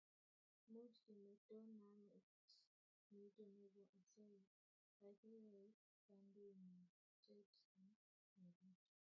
Much 0.73 0.93
kemeto 1.05 1.57
namet 1.81 2.25
nitok 3.13 3.49
nebo 3.57 3.81
asoya 3.99 4.41
akeyai 5.03 5.73
kandoinantet 6.07 7.49
ne 7.83 7.89
magat 8.37 8.79